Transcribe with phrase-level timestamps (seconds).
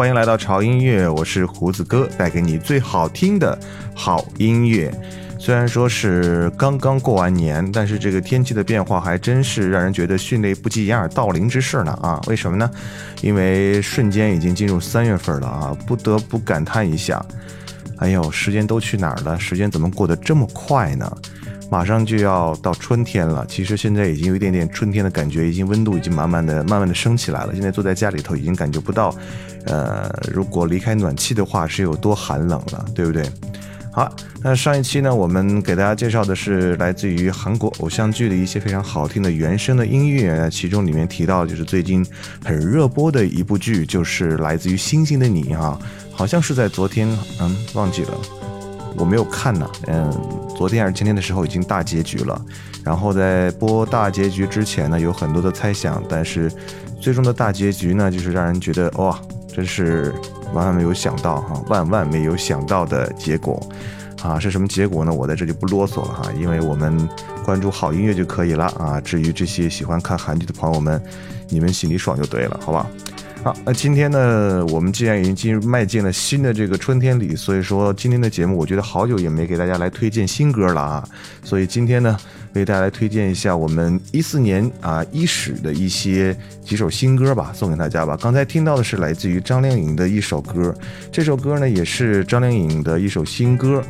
[0.00, 3.58] 欢迎来到潮音乐，我是胡子哥，带给你最好听的
[3.94, 4.90] 好音乐。
[5.38, 12.18] 虽然说是刚刚过完年，但是这个天气的变化还真是让人觉得迅雷不及掩耳盗铃之势呢啊！
[12.28, 12.70] 为什么呢？
[13.20, 17.22] 因为瞬间已经进入三月份了啊，不得不感叹一下，
[17.98, 19.38] 哎呦，时间都去哪儿了？
[19.38, 21.14] 时间怎么过得这么快呢？
[21.70, 27.52] 马上就要到春天了，其实现在已经有一点点春天的感觉，已经温度已经慢慢的、慢慢的升起来了。
[27.52, 29.14] 现在坐在家里头，已经感觉不到，
[29.66, 33.24] 呃，如果离开暖气的话是有多寒冷了，对不对？
[33.92, 34.08] 好，
[34.40, 42.06] 那上一期呢，我们给大家介绍的是来自于韩国偶像剧的一些非常好听的原声的音乐，其中里面提到就是最近
[42.44, 45.76] 很热播的一部剧，就是来自于星星的你啊，
[46.12, 47.08] 好像是在昨天，
[47.40, 48.12] 嗯，忘记了。
[48.96, 50.08] 我没有看呢，嗯，
[50.56, 52.40] 昨天还是前天的时候已经大结局了。
[52.84, 56.50] 然后在播大结局之前呢，有很多的猜想，但是
[57.00, 60.12] 最终的大结局呢，就是让人觉得哇，真是
[60.54, 63.60] 万万没有想到哈，万万没有想到的结果
[64.22, 64.38] 啊！
[64.38, 65.12] 是什么结果呢？
[65.12, 67.08] 我在这就不啰嗦了哈，因为我们
[67.44, 69.00] 关注好音乐就可以了啊。
[69.00, 71.00] 至于这些喜欢看韩剧的朋友们，
[71.48, 72.86] 你们心里爽就对了，好吧？
[73.42, 81.08] 好，那今天呢，我们既然已经进入迈进了新的这个春天里，所以说今天的节目，我觉得好久也没给大家来推荐新歌了啊，
[81.44, 82.18] 所以今天呢。
[82.54, 88.16] 为大家来推荐一下我们一四年啊伊始的一些几首新歌吧，送给大家吧。
[88.20, 90.74] 刚才听到的是来自于张靓颖的一首歌，
[91.12, 93.82] 这首歌呢也是张靓颖的一首新歌。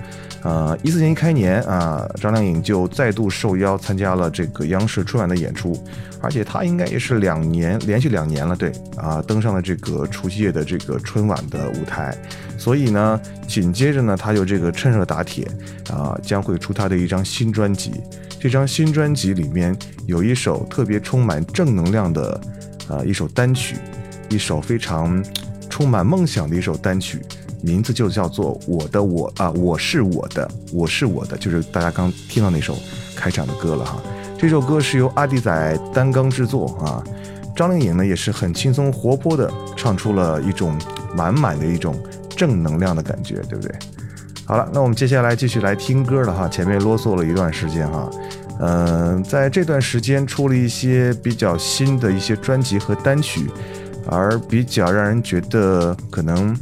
[0.42, 5.76] 呃，一四年一开年啊，张靓颖就再度受邀参加了这个央视春晚的演出，
[6.22, 12.16] 而且她应该也是两年连续两年了，对啊，登上了这个除夕夜的这个春晚的舞台。
[12.56, 15.46] 所以呢，紧接着呢，她就这个趁热打铁
[15.90, 17.92] 啊，将会出她的一张新专辑。
[18.40, 19.76] 这张新专辑里面
[20.06, 22.40] 有一首特别充满正能量的，
[22.88, 23.76] 呃，一首单曲，
[24.30, 25.22] 一首非常
[25.68, 27.20] 充满梦想的一首单曲，
[27.60, 32.74] 名字就叫做《我的我》啊，我是我的，我是我的，就是大家刚听到那首
[33.14, 34.02] 开场的歌了哈。
[34.38, 37.04] 这首歌是由阿弟仔单刚制作啊，
[37.54, 40.80] 张靓颖呢也是很轻松活泼的唱出了一种
[41.14, 41.94] 满满的一种
[42.34, 43.78] 正能量的感觉，对不对？
[44.50, 46.48] 好了，那我们接下来继续来听歌了哈。
[46.48, 48.10] 前面啰嗦了一段时间哈，
[48.58, 53.48] 嗯，在这段时间出了一些比较新的一些专辑和单曲，
[54.08, 56.58] 而比较让人觉得可能，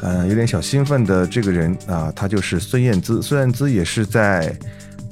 [0.00, 3.20] 嗯，有点小兴奋的这个人啊，他就是孙燕姿。
[3.20, 4.58] 孙燕姿也是在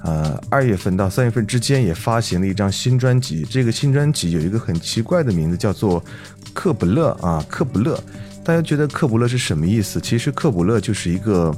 [0.02, 3.46] 呃二月份到三月份之间也发行了一张新专辑。
[3.50, 6.00] 这个新专辑有一个很奇怪的名字，叫做
[6.55, 7.96] 《克卜勒》啊，《克卜勒》。
[8.44, 9.99] 大家觉得克卜勒是什么意思？
[9.99, 11.50] 其实克卜勒就是一个，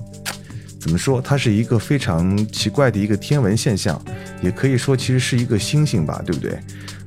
[0.80, 1.20] 怎么说？
[1.20, 4.00] 它是一个非常奇怪的一个天文现象，
[4.40, 6.56] 也可以说其实是一个星星吧，对不对？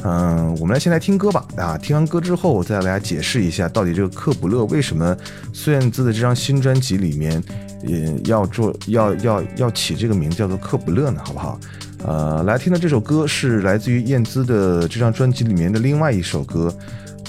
[0.03, 1.45] 嗯，我们来先来听歌吧。
[1.55, 5.15] 啊，听完歌之后，我再来解释一下，到底这个克卜勒为什么
[5.53, 7.41] 孙燕姿的这张新专辑里面，
[7.83, 11.21] 也要做要要要起这个名叫做克卜勒呢？
[11.23, 11.59] 好不好？
[12.05, 16.73] 呃，来听的这首歌是来自于燕姿的这张专辑里面的另外一首歌。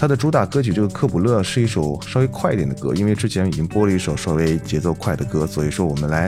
[0.00, 6.26] 它的主打歌曲这个《克卜勒》是一首稍微快一点的歌，因为之前已经播了一首稍微节奏快的歌，所以说我们来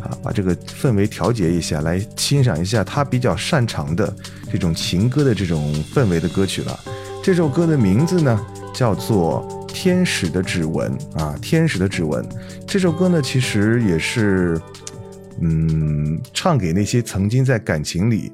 [0.00, 4.12] 啊把这个氛围调节一下，来欣赏一下他比较擅长的
[4.50, 6.76] 这种情歌的这种氛围的歌曲了。
[7.22, 10.92] 这首歌的名字呢叫做《天使的指纹》
[11.22, 12.24] 啊，《天使的指纹》
[12.66, 14.60] 这首歌呢其实也是
[15.40, 18.32] 嗯唱给那些曾经在感情里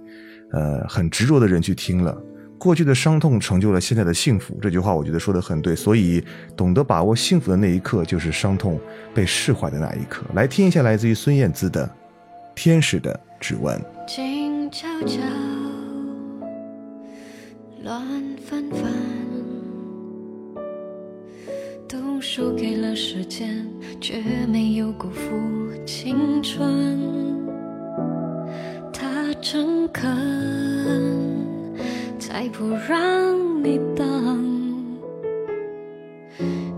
[0.51, 2.17] 呃很执着的人去听了。
[2.59, 5.77] 过去的伤痛成就了现在的幸福，这句话我觉得说的很对。
[5.77, 6.23] 所以，
[6.57, 8.81] 懂得把握幸福的那一刻，就是伤痛
[9.15, 10.27] 被释怀的那一刻。
[10.35, 11.87] 来听一下来自于孙燕姿的
[12.57, 13.79] 《天使的指纹》。
[14.07, 15.21] 静悄悄，
[17.85, 18.03] 乱
[18.45, 18.83] 纷纷，
[21.89, 23.65] 都输给了时间，
[24.01, 25.31] 却没有辜负
[25.87, 26.99] 青春。
[28.93, 31.18] 他诚恳。
[32.29, 34.99] 才不让你等，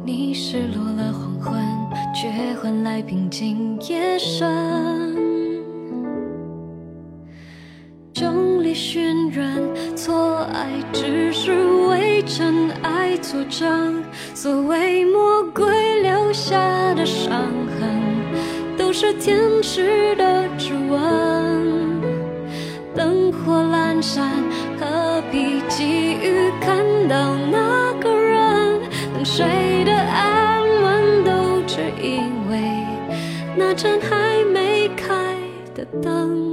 [0.04, 1.60] 你失落了黄昏，
[2.14, 2.30] 却
[2.62, 4.48] 换来平静夜深。
[8.14, 11.52] 众里寻人，错爱只是
[11.88, 14.04] 为真爱作证。
[14.32, 17.42] 所谓魔鬼留下的伤
[17.80, 22.00] 痕，都是天使的指纹。
[22.94, 24.30] 灯火阑珊。
[27.10, 28.80] 到那个人？
[29.12, 32.60] 等谁的安稳，都只因为
[33.56, 35.34] 那盏还没开
[35.74, 36.49] 的灯。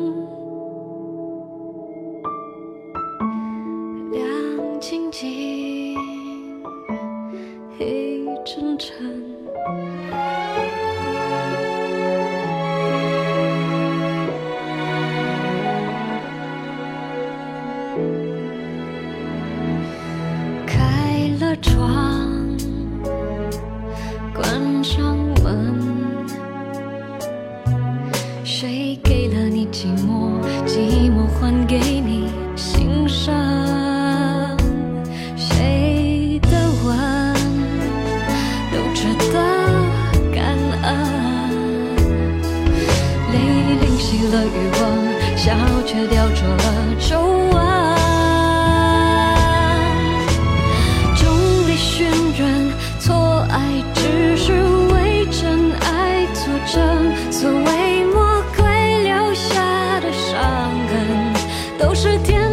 [61.88, 62.47] 都是天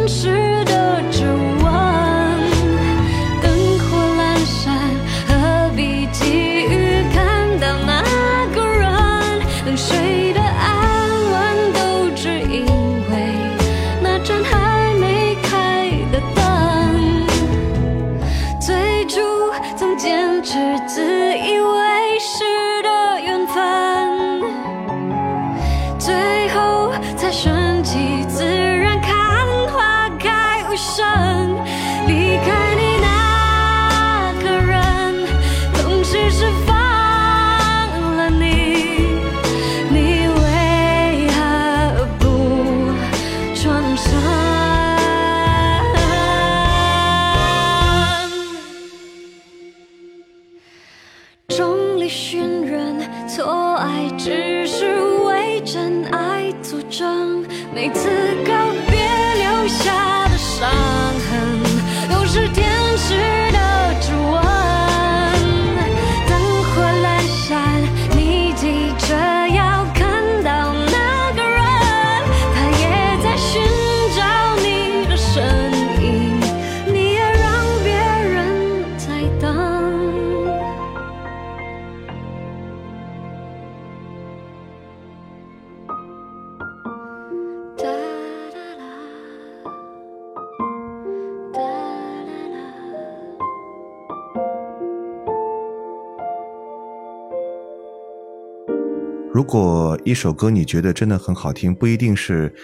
[99.34, 102.54] 如果一首歌你觉得真的很好听，不一定是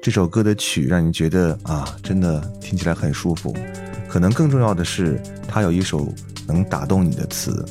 [0.00, 3.52] 这首歌的曲让你觉得啊，真的听起来很舒服，
[4.08, 6.08] 可能更重要的是它有一首
[6.46, 7.64] 能打动你的词。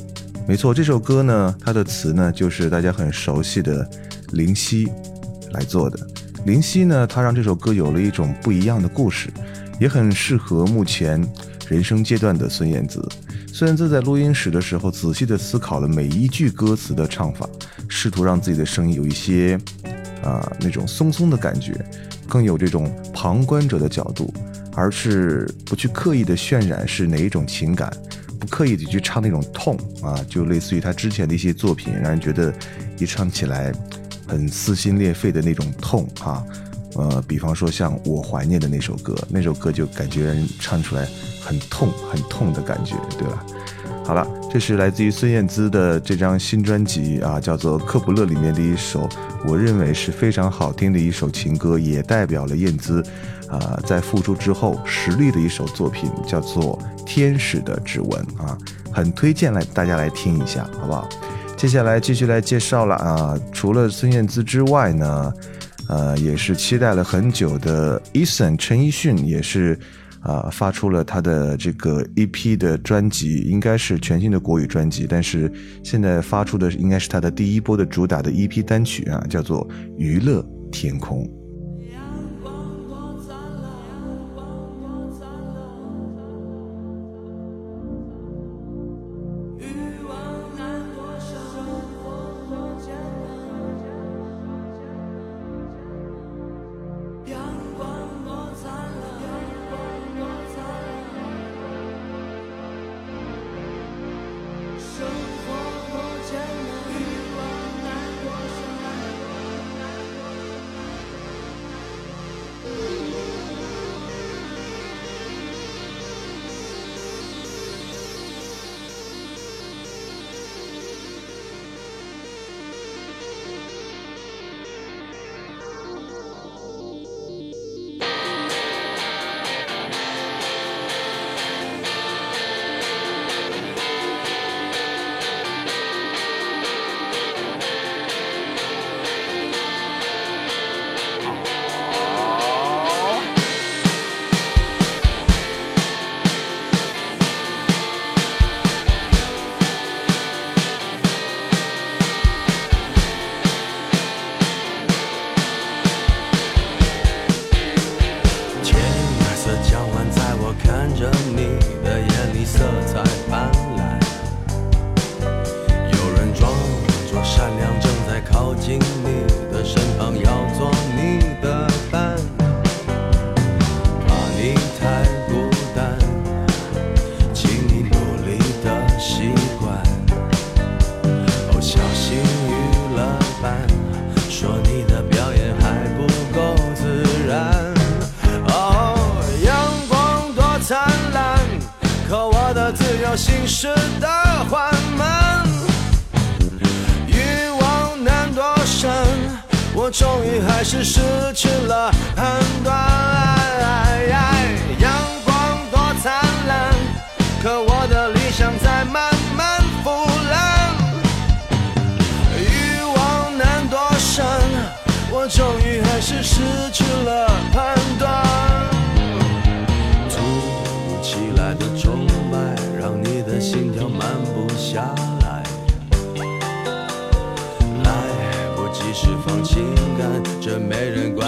[0.46, 3.88] 没错，这首歌呢，它的词呢就是大家很熟悉的
[4.32, 4.86] 林夕
[5.52, 5.98] 来做的。
[6.44, 9.30] 林夕呢，他让这首歌有了一种不一样的故事，
[9.80, 11.26] 也很适合目前
[11.66, 13.02] 人生阶段的孙燕姿。
[13.54, 17.48] 孙燕姿在录音室的时候，仔细的思考了每一句歌词的唱法，
[18.02, 19.60] 试图让自己的声音有一些
[20.22, 21.74] 啊、那种松松的感觉，
[22.26, 24.32] 更有这种旁观者的角度，
[24.74, 27.92] 而是不去刻意的渲染是哪一种情感，
[28.38, 32.50] 不刻意的去唱那种痛啊，就类似于他之前的一些作品，让人觉得
[32.96, 33.70] 一唱起来
[34.26, 36.42] 很撕心裂肺的那种痛啊。
[36.94, 41.06] 呃，比方说像我怀念的那首歌，那首歌就感觉人唱出来
[41.42, 43.44] 很痛很痛的感觉，对吧？
[44.06, 49.08] 好了，这是来自于孙燕姿的这张新专辑啊，叫做《克卜勒》里面的一首，
[49.46, 53.00] 我认为是非常好听的一首情歌，也代表了燕姿
[53.48, 58.10] 啊在复出之后实力的一首作品，叫做《天使的指纹》
[58.42, 58.58] 啊，
[58.92, 61.08] 很推荐来大家来听一下，好不好？
[61.56, 65.32] 接下来继续来介绍了啊，除了孙燕姿之外呢，
[65.88, 69.78] 呃，也是期待了很久的 Eason 陈奕迅也是
[70.20, 75.50] 啊、发出了他的这个 EP 的专辑，应该是全新的国语专辑，但是
[75.82, 81.24] 现在发出的应该是他的第一波的主打的 EP 单曲啊，叫做《娱乐天空》。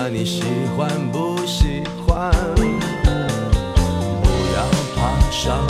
[0.03, 0.43] 管你喜
[0.77, 2.33] 欢不喜欢？
[2.57, 4.67] 不要
[4.97, 5.65] 怕伤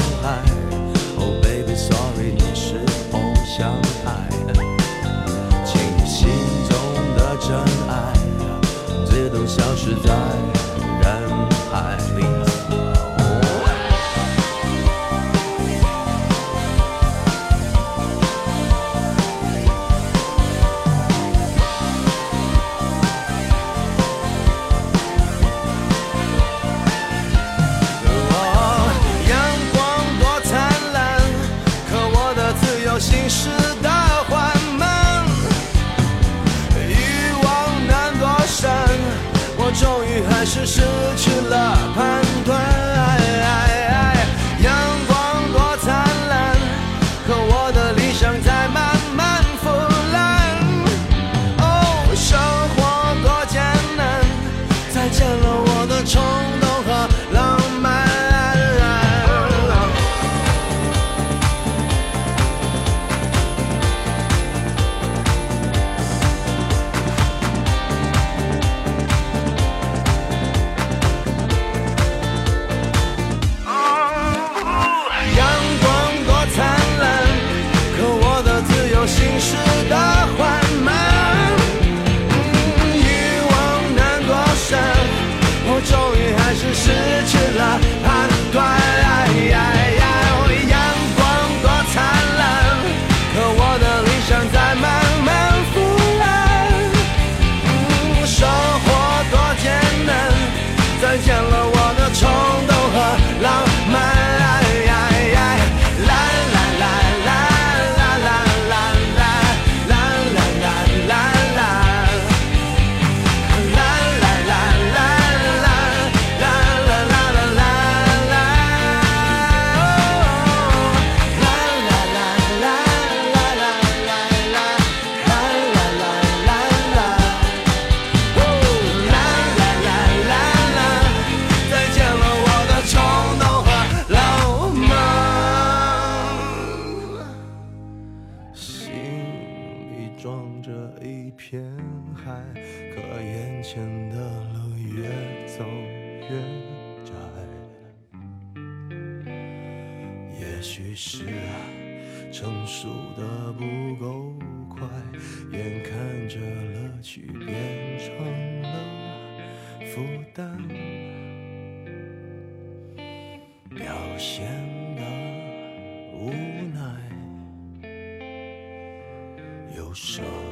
[169.94, 170.51] Sống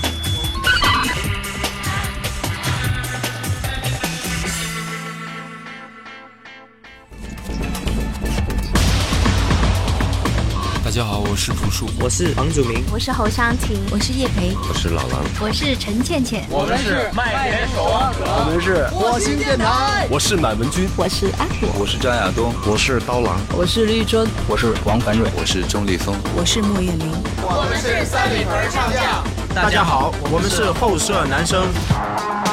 [11.01, 27.11] 家好，我是朴树，我是房祖名，我是侯湘婷，我是叶培，我是老狼，我是陈倩倩，我们是麦田守望者，我们是火星电台，我是满文军，我是阿火，我是张亚东，我是刀郎，我是绿洲，我是王凡瑞，我是钟立风，我是莫艳玲，
[27.41, 29.23] 我们是三里屯唱将。
[29.55, 31.65] 大家好，我们是后舍男生，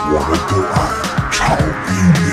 [0.08, 0.88] 我们不爱
[1.30, 1.54] 超
[1.92, 2.27] 音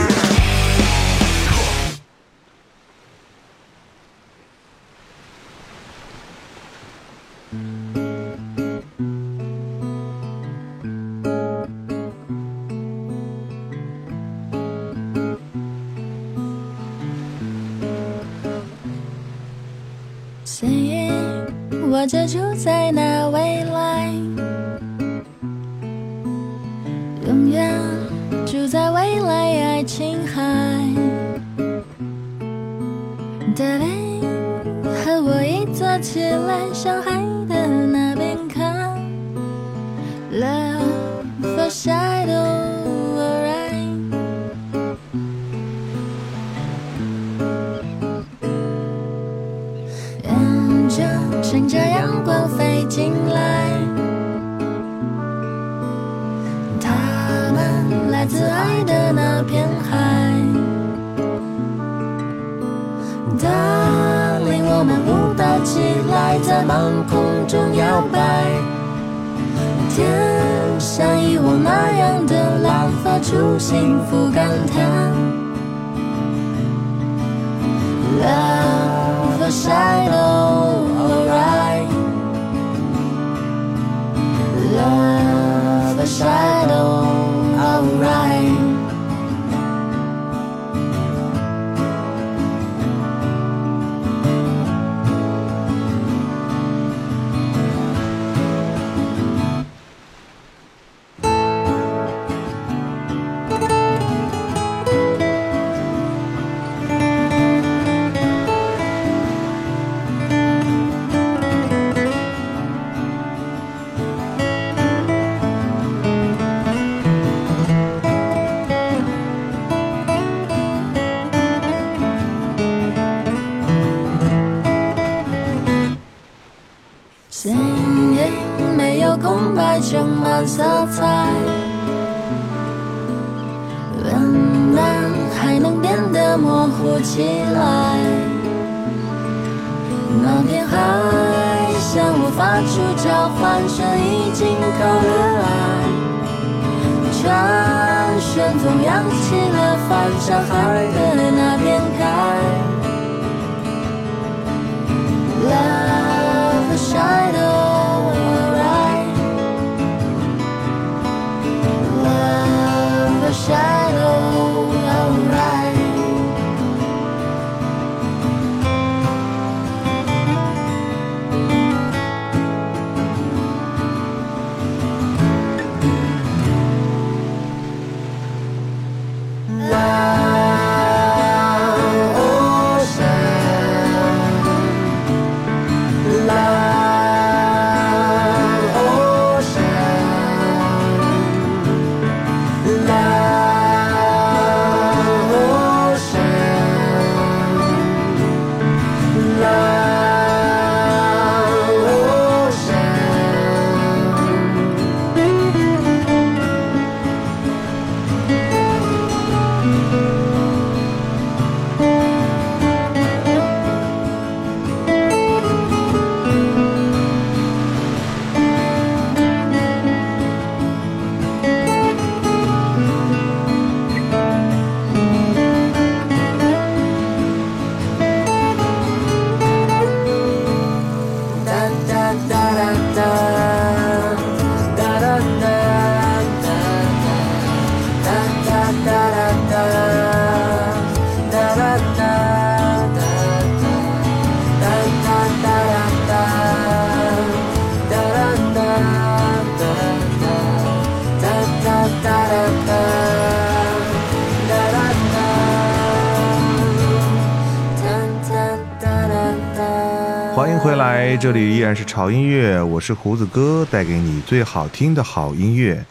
[261.17, 265.85] 这里依然是潮音乐，我是胡子哥，带给你最好听的好音乐。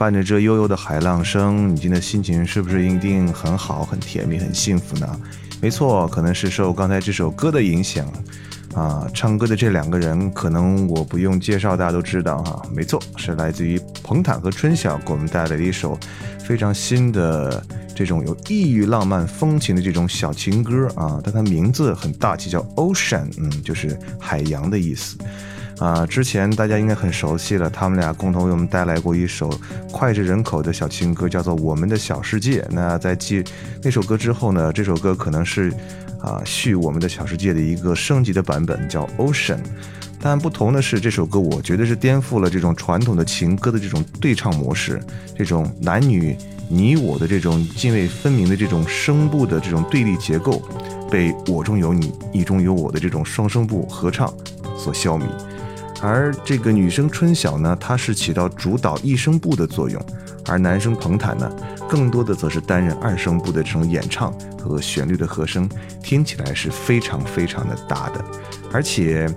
[0.00, 5.20] 伴着这悠悠的海浪声，你今天的心情是不是一定很好、很甜蜜、很幸福呢？
[5.60, 8.10] 没错，可能是受刚才这首歌的影响
[8.74, 9.06] 啊。
[9.12, 12.62] 唱歌的这两个人，可能我不用介绍，大家都知道哈。
[12.74, 15.98] 没错，是来自于彭坦和春晓给我们带来的一首
[16.38, 17.62] 非常新的
[17.94, 21.20] 这种有异域浪漫风情的这种小情歌啊。
[21.22, 25.18] 但它名字很大气，叫 Ocean，嗯，就是海洋的意思。
[25.80, 29.50] 啊，之前大家应该很熟悉了，他们俩共同为我们带来过一首
[29.90, 32.60] 脍炙人口的小情歌，叫做《我们的小世界》。
[32.70, 33.42] 那在继
[33.82, 35.72] 那首歌之后呢，这首歌可能是
[36.20, 39.58] 啊续《我们的小世界》的一个升级的版本，叫 Ocean。
[40.22, 45.00] 但不同的是，这首歌我觉得是颠覆了这种传统的情歌的这种对唱模式，
[45.34, 46.36] 这种男女
[46.68, 50.62] 你我的这种泾渭分明的这种声部的这种对立结构，
[51.10, 54.30] 被我中有你，你中有我的这种双声部合唱
[54.76, 55.24] 所消弭。
[56.02, 60.02] 而这个女生春晓呢，她是起到主导一声部的作用，
[60.46, 61.50] 而男生彭坦呢，
[61.88, 65.68] 更多的则是担任二声部的这种演唱和旋律的和声，
[66.02, 68.24] 听起来是非常非常的搭的。
[68.72, 69.28] 而且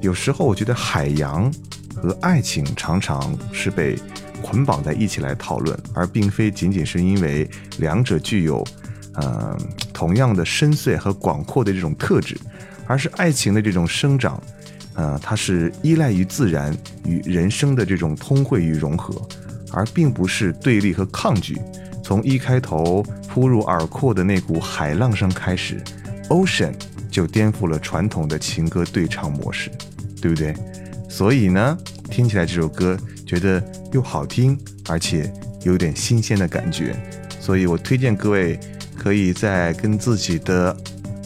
[0.00, 1.50] 有时候我觉得海洋
[1.94, 3.98] 和爱情常常是被
[4.42, 8.62] 捆绑在一起来讨论，而并非仅仅是因为两者具有
[9.14, 9.56] 呃
[9.92, 12.36] 同样的深邃和广阔的这种特质，
[12.86, 14.38] 而是爱情的这种生长。
[15.00, 19.14] 呃，它是依赖于自然与人生的这种通汇与融合，
[19.72, 21.58] 而并不是对立和抗拒。
[22.04, 25.82] 从一开头扑入耳廓的那股海浪声开始
[26.28, 26.74] ，Ocean
[27.10, 29.70] 就颠覆了传统的情歌对唱模式，
[30.20, 30.54] 对不对？
[31.08, 31.78] 所以呢，
[32.10, 35.32] 听起来这首歌觉得又好听，而且
[35.62, 36.94] 有点新鲜的感觉。
[37.40, 38.60] 所以我推荐各位
[38.98, 40.76] 可以在跟自己的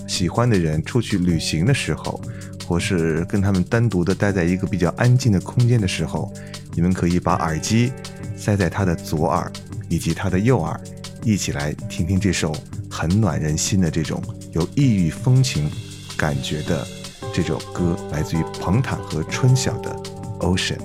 [0.06, 2.22] 喜欢的人出去旅行的时候。
[2.66, 6.32] 或是跟他们单独的待在一个比较安静的空间的时候，
[6.74, 7.92] 你们可以把耳机
[8.36, 9.50] 塞在他的左耳
[9.88, 10.80] 以及他的右耳，
[11.22, 12.54] 一起来听听这首
[12.90, 14.22] 很暖人心的这种
[14.52, 15.70] 有异域风情
[16.16, 16.86] 感觉的
[17.32, 19.90] 这首歌，来自于彭坦和春晓的
[20.40, 20.76] 《Ocean》，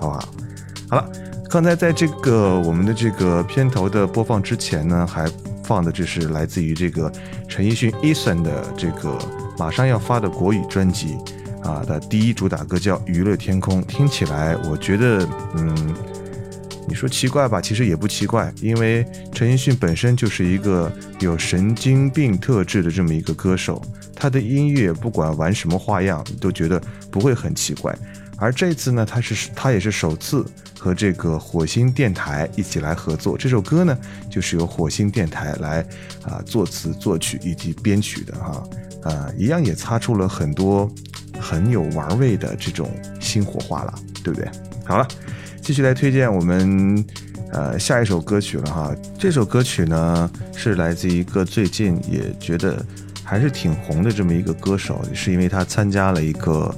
[0.00, 0.28] 好不好？
[0.88, 1.12] 好了，
[1.48, 5.30] 刚才在这个我们的这个片头的播放之前呢，还
[5.62, 7.10] 放的这是来自于这个
[7.46, 9.18] 陈奕迅 Eason 的这个。
[9.60, 11.18] 马上要发的国语专辑，
[11.62, 15.94] 啊的第一主打歌叫《娱乐天空》，听起来我觉得，嗯，
[16.88, 23.82] 你说奇怪吧，其实也不奇怪，因为陈奕迅本身就是一个有神经病特质的这么一个歌手，
[24.16, 27.94] 他的音乐不管玩什么花样，都觉得不会很奇怪。
[28.40, 30.44] 而这次呢，他是他也是首次
[30.78, 33.36] 和这个火星电台一起来合作。
[33.36, 33.96] 这首歌呢，
[34.30, 35.86] 就是由火星电台来
[36.24, 38.64] 啊作词作曲以及编曲的哈，
[39.02, 40.90] 啊，一样也擦出了很多
[41.38, 44.50] 很有玩味的这种新火花了，对不对？
[44.86, 45.06] 好了，
[45.60, 47.04] 继续来推荐我们
[47.52, 48.96] 呃下一首歌曲了哈。
[49.18, 52.82] 这首歌曲呢是来自一个最近也觉得
[53.22, 56.74] 还是挺红的这么一个歌手，是因为他参加了一个。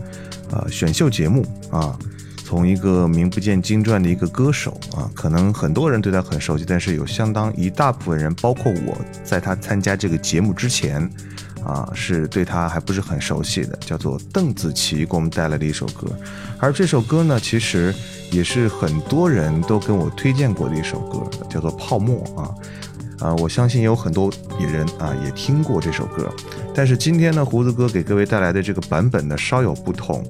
[0.52, 1.98] 呃，选秀节目啊，
[2.44, 11.10] 从一个名不见经传的一个歌手啊，可能很多人对他很熟悉，但是有相当一大部分人，包括我在他参加这个节目之前
[11.64, 16.08] 啊，是对他还不是很熟悉的，叫做邓紫棋给我们带来的一首歌，
[16.58, 17.94] 而这首歌呢，其实
[18.30, 22.54] 也是很多人都跟我推荐过的一首歌，叫做《泡沫》啊。
[23.20, 26.28] 啊，我相信有很多野人啊也听过这首歌，
[26.74, 30.24] 但是今天呢，胡子哥给各位带来的这个版本呢稍有不同。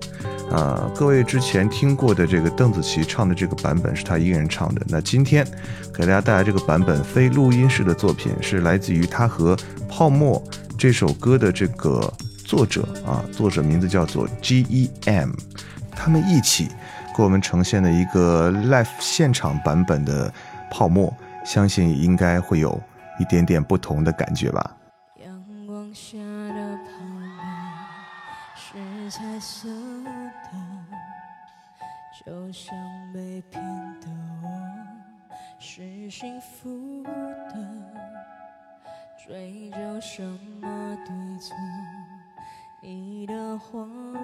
[0.50, 5.46] 啊，各位之前听过的这个邓紫棋唱的这个版本是她一个人唱的，那今天
[5.94, 9.56] 给大家带来这个版本非录音式的作品，是来自于她和
[9.88, 10.42] 《泡沫》
[10.76, 12.12] 这首歌的这个
[12.44, 15.30] 作者啊，作者名字叫做 G.E.M，
[15.92, 16.68] 他们一起
[17.16, 20.28] 给我们呈现的一个 live 现场版本的
[20.70, 21.08] 《泡沫》。
[21.44, 22.80] 相信应该会有
[23.18, 24.76] 一点点不同的感觉吧。
[25.24, 26.16] 阳光下
[29.14, 30.50] 彩色的，
[32.24, 32.74] 就像
[33.12, 33.62] 被骗
[34.00, 34.08] 的
[34.42, 34.48] 我
[35.58, 37.54] 是幸福的，
[39.22, 40.22] 追究什
[40.62, 41.54] 么对错？
[42.80, 44.22] 你的谎言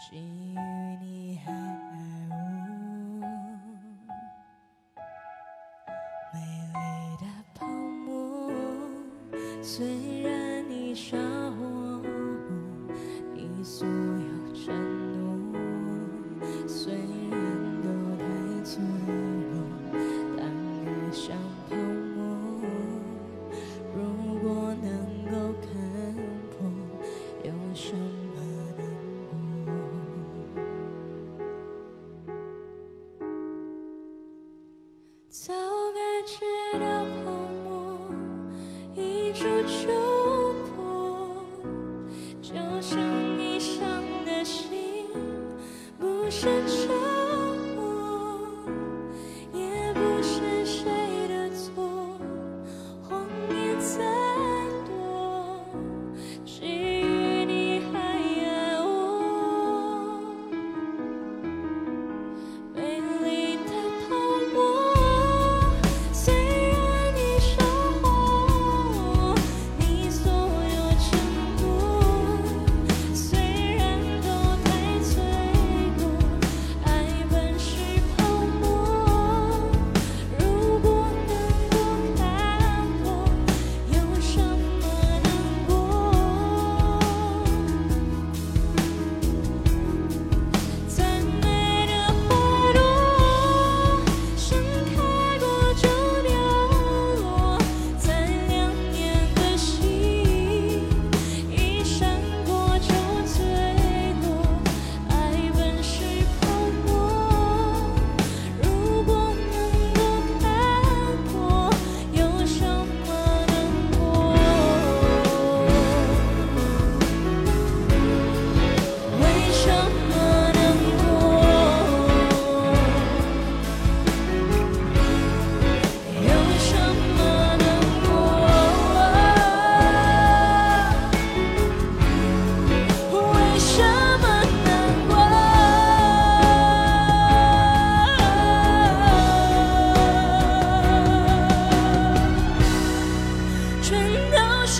[0.00, 0.16] 基
[0.54, 0.58] 于
[0.98, 1.56] 你还爱
[3.20, 3.22] 我。
[6.32, 6.40] 美
[6.72, 6.78] 丽
[7.20, 8.50] 的泡沫，
[9.62, 11.37] 虽然你傻乎，
[13.68, 14.27] 你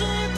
[0.01, 0.28] worship.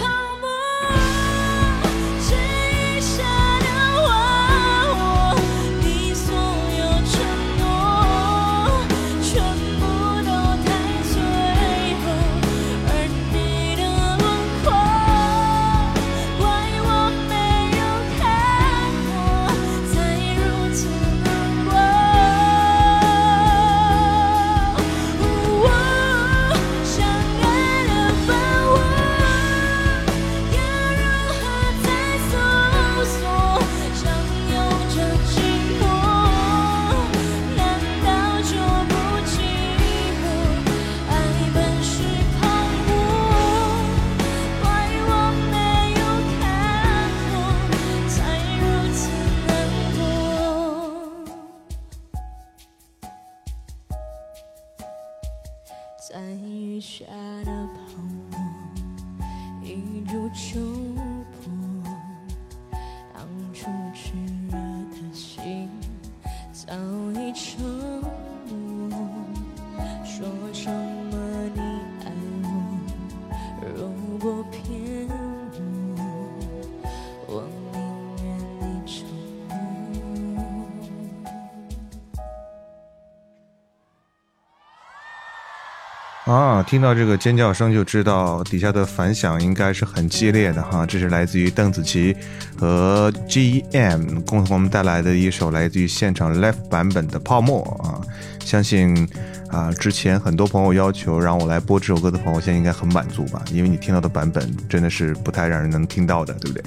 [86.25, 90.85] 啊，听到这个尖叫声就知道底下的反响应该是很激烈的哈。
[90.85, 92.15] 这是来自于邓紫棋
[92.55, 97.99] 和 G.E.M 共同带来的一首来自于现场 live 版本的《泡沫》啊。
[98.45, 99.07] 相信
[99.49, 103.43] 啊，之前很多朋友要求让我来播这首歌的朋友，现在应该很满足吧？
[103.51, 106.63] 因为你听到的版本真的是不太让人能听到的，对不对？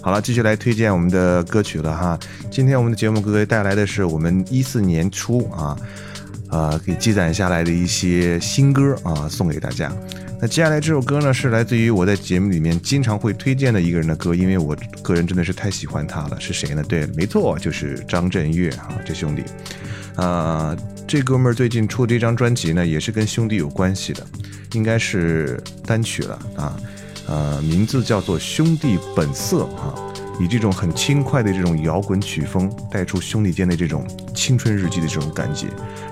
[0.00, 2.18] 好了，继续来推荐我们的歌曲了哈。
[2.50, 5.76] 今天我们的节目各位带来的是我们一四年初啊。
[6.50, 9.92] 呃，给积攒下来的一些新歌啊，送给大家。
[10.40, 16.38] 那接下来这首歌呢，是来自于我在节目里面经常会推荐的一个人的歌，因为我个人真的是太喜欢他了。
[16.38, 16.82] 是谁呢？
[16.86, 19.42] 对，没错，就是张震岳啊，这兄弟。
[20.16, 24.26] 呃，这哥们儿最近出的这张专辑呢，也是跟兄弟有关系的，
[24.72, 26.76] 应该是单曲了啊。
[27.26, 29.94] 呃，名字叫做《兄弟本色》啊。
[30.38, 35.66] 以这种很轻快的这种摇滚曲风，带出兄弟间的这种青春日记的这种感觉，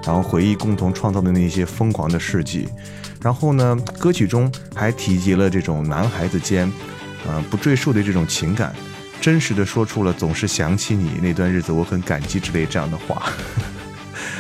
[0.04, 2.68] 然后回忆共同创造的那些疯狂的事迹，
[3.20, 6.72] 然后呢，歌曲中还提及了这种男孩子间，
[7.26, 8.74] 呃，不赘述的这种情感，
[9.20, 13.30] 真实的说出了总是想起你那段日子，我很感激之类这样的话，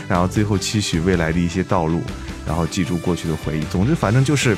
[0.08, 2.00] 然后最后期许未来的一些道路，
[2.46, 4.56] 然后记住过去的回忆，总之反正就是。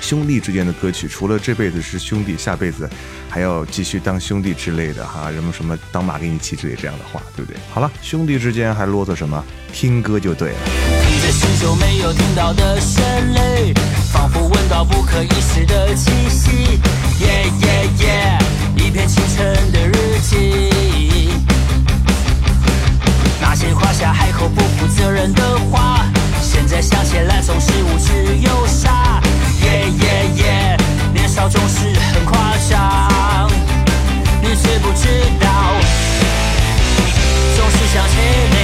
[0.00, 2.88] 兄弟之间的歌曲，除了这辈子是兄弟，下辈子
[3.28, 7.58] 还要继续当兄弟之类的哈，什么什么当马给你骑之类这样的话，对不对？
[7.70, 9.44] 好了，兄弟之间还啰嗦什么？
[9.72, 10.56] 听歌就对了。
[11.06, 13.02] 听着许久没有听到的旋
[13.34, 13.74] 律，
[14.12, 16.80] 仿佛闻到不可一世的气息。
[17.20, 18.38] 耶耶耶，
[18.76, 21.28] 一片清晨的日记，
[23.40, 26.06] 那些夸下海口不负责任的话，
[26.40, 29.20] 现在想起来总是无知又傻。
[29.68, 30.76] 耶耶耶，
[31.12, 33.50] 年少总是很夸张，
[34.40, 35.08] 你知不知
[35.38, 35.48] 道？
[37.56, 38.16] 总是想起
[38.50, 38.56] 你，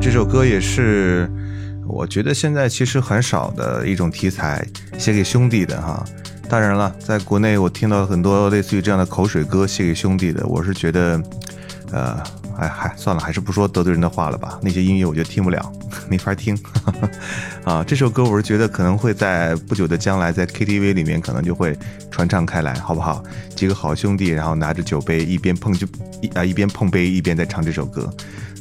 [0.00, 1.30] 这首歌也是
[1.86, 6.04] 我觉得现在其实很少的一种题材，写给兄弟的哈。
[6.48, 11.20] 当然了，在国内我听到很多类似于这样的口水歌，写给兄弟的，我是觉得，
[11.92, 12.22] 呃。
[12.58, 14.58] 哎嗨，算了，还是不说得罪人的话了吧。
[14.60, 15.72] 那些音乐我觉得听不了，
[16.08, 16.58] 没法听。
[17.62, 21.78] 啊，这首歌我是觉得可能会在不久的将来在 KTV 里面可能就会
[22.10, 23.22] 传唱开来，好不好？
[23.54, 25.86] 几个好兄弟，然后拿着酒杯一边碰就
[26.20, 28.12] 一啊一边碰杯一边在唱这首歌，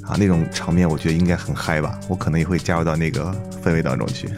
[0.07, 1.99] 啊，那种场面我觉得应该很嗨吧。
[2.07, 4.29] 我可能也会加入到那个氛围当中去。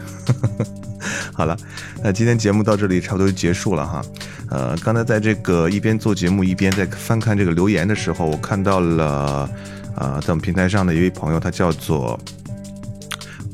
[1.32, 1.56] 好了，
[2.02, 4.02] 那今天节目到这里差不多就结束了哈。
[4.50, 9.48] 呃，刚才在这个一边做节目一边在翻看这个留言的时候，我看到了，
[9.94, 12.18] 呃，在我们平台上的一位朋友，他叫做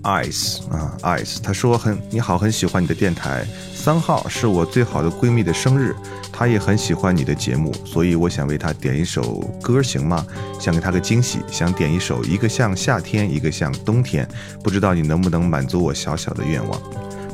[0.07, 3.45] Ice 啊，ice 她说很你好，很喜欢你的电台。
[3.75, 5.97] 三号是我最好的闺蜜的生日，
[6.33, 10.25] 她也很喜欢你的节目，所以我想为她点一首歌，行吗？
[10.61, 14.29] 想给她个惊喜，想点一首一个像夏天，一个像冬天，
[14.63, 16.81] 不知道你能不能满足我小小的愿望。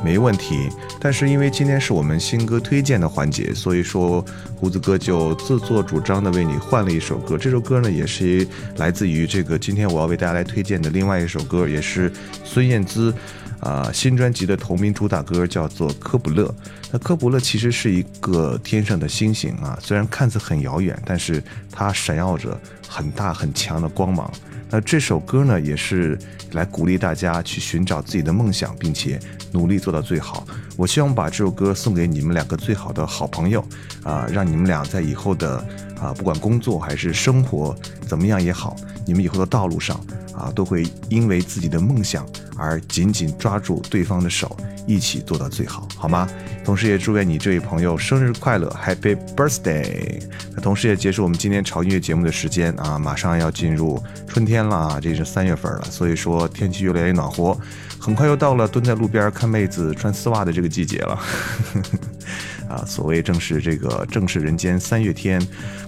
[0.05, 0.69] 没问题，
[1.01, 4.25] 但是因为今天是我们新歌推荐的环节，所以说
[4.57, 7.39] 胡子哥就自作主张的为你换了一首歌。
[7.39, 8.47] 这首歌呢，也是
[8.77, 12.13] 来自于这个今天我要为大家来推荐的另外一首歌，也是
[12.45, 13.15] 孙燕姿
[13.61, 16.45] 啊新专辑的同名主打歌，叫做《科普勒》。
[16.91, 24.31] 那科普勒其实是一个天上的星星啊，虽然看似很遥远，但是它闪耀着很大很强的光芒。
[24.73, 26.19] 那这首歌呢，也是
[26.53, 29.21] 来鼓励大家去寻找自己的梦想，并且
[29.53, 30.47] 努力做到最好。
[30.79, 33.63] 我希望把这首歌送给你们两个最好的好朋友，
[34.03, 35.63] 啊，让你们俩在以后的
[36.03, 37.75] 啊，不管工作还是生活
[38.09, 38.75] 怎么样也好，
[39.07, 39.99] 你们以后的道路上
[40.35, 42.27] 啊，都会因为自己的梦想
[42.57, 46.29] 而紧紧抓住对方的手，一起做到最好，好吗？
[46.65, 50.21] 同时也祝愿你这位朋友生日快乐，Happy Birthday！
[50.55, 57.57] 那同时也结束我们今天潮音乐节目的时间啊，马上要进入春天了啊，这是三月份了，所以说天气越来越暖和，
[57.99, 61.19] 很快又到了蹲在路边看妹子穿丝袜的这个季节了。
[62.73, 65.41] 啊，所谓正是这个正是人间三月天，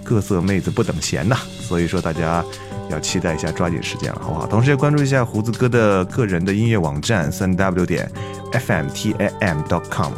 [0.03, 2.45] 各色妹子不等闲呐，所以说大家
[2.91, 4.45] 要期待一下，抓紧时间了，好不好？
[4.45, 8.07] 同时也关注一下胡子哥的个人的音乐网站三 w 点
[8.51, 10.13] f m t a m dot com。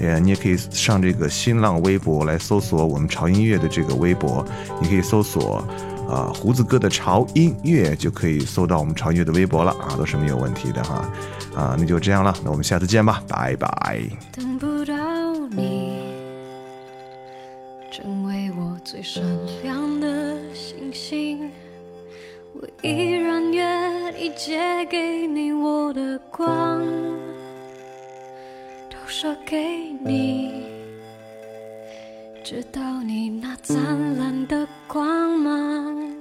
[0.00, 4.44] 呃，你也可以上这个新浪微博来搜索我们潮音乐的这个微博，
[4.80, 5.64] 你可以搜索，
[6.08, 11.08] 啊，胡子哥的潮音乐就可以搜到我们潮音乐的微博了啊，都是没有问题的哈，
[11.54, 14.00] 啊，那就这样了，那我们下次见吧，拜拜。
[14.32, 14.94] 等不到
[15.50, 15.91] 你，
[18.84, 19.22] 最闪
[19.62, 21.50] 亮的星星，
[22.52, 26.84] 我依然愿意借给你我的光。
[28.90, 30.64] 都说给你，
[32.42, 36.14] 直到你那灿烂的光芒，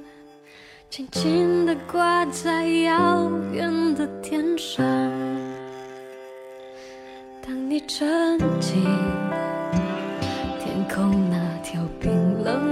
[0.90, 4.86] 轻轻地挂在遥远的天上。
[7.42, 8.84] 当你沉浸
[10.60, 11.31] 天空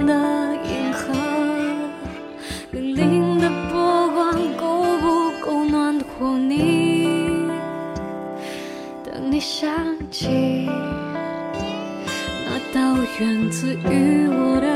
[0.06, 0.12] 的
[0.64, 1.12] 银河，
[2.72, 4.18] 粼粼的波光
[4.56, 4.62] 够
[5.00, 7.48] 不够暖和你？
[9.04, 9.70] 等你想。
[10.10, 10.68] 起
[12.44, 12.78] 那道
[13.20, 14.69] 源自于我的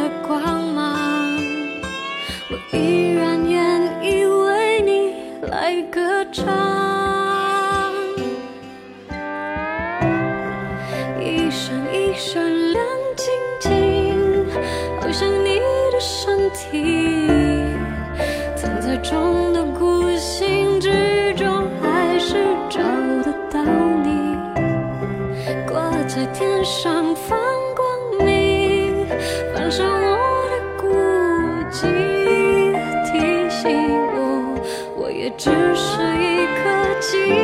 [19.05, 22.37] 中的孤星之中，还是
[22.71, 22.81] 找
[23.23, 23.63] 得到
[24.03, 24.35] 你。
[25.69, 27.39] 挂在天上放
[27.77, 29.07] 光明，
[29.55, 30.17] 反射我
[30.49, 30.89] 的孤
[31.71, 31.83] 寂，
[33.05, 33.69] 提醒
[34.15, 34.59] 我，
[34.97, 36.63] 我也只是一颗
[36.99, 37.43] 寂